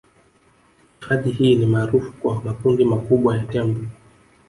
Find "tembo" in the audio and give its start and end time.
3.43-3.85